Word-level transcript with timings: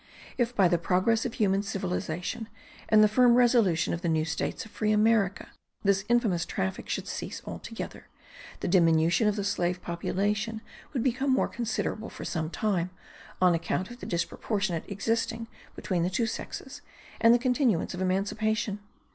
If, 0.35 0.55
by 0.55 0.67
the 0.67 0.79
progress 0.79 1.27
of 1.27 1.35
human 1.35 1.61
civilization, 1.61 2.49
and 2.89 3.03
the 3.03 3.07
firm 3.07 3.35
resolution 3.35 3.93
of 3.93 4.01
the 4.01 4.09
new 4.09 4.25
states 4.25 4.65
of 4.65 4.71
free 4.71 4.91
America, 4.91 5.49
this 5.83 6.05
infamous 6.09 6.43
traffic 6.43 6.89
should 6.89 7.07
cease 7.07 7.39
altogether, 7.45 8.07
the 8.61 8.67
diminution 8.67 9.27
of 9.27 9.35
the 9.35 9.43
slave 9.43 9.79
population 9.83 10.61
would 10.91 11.03
become 11.03 11.31
more 11.31 11.47
considerable 11.47 12.09
for 12.09 12.25
some 12.25 12.49
time, 12.49 12.89
on 13.39 13.53
account 13.53 13.91
of 13.91 13.99
the 13.99 14.07
disproportion 14.07 14.83
existing 14.87 15.45
between 15.75 16.01
the 16.01 16.09
two 16.09 16.25
sexes, 16.25 16.81
and 17.19 17.31
the 17.31 17.37
continuance 17.37 17.93
of 17.93 18.01
emancipation. 18.01 18.79